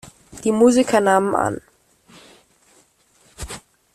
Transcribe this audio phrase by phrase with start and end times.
[0.43, 1.61] Die Musiker nahmen an.